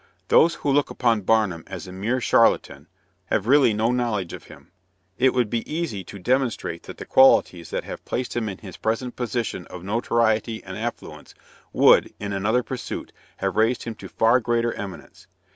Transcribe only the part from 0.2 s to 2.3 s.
"Those who look upon Barnum as a mere